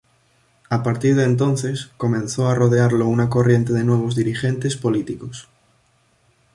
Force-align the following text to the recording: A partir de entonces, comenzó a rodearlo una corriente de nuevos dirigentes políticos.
A 0.71 0.81
partir 0.81 1.15
de 1.15 1.25
entonces, 1.25 1.91
comenzó 1.95 2.47
a 2.49 2.55
rodearlo 2.55 3.05
una 3.07 3.29
corriente 3.29 3.71
de 3.71 3.83
nuevos 3.83 4.15
dirigentes 4.15 4.75
políticos. 4.75 5.47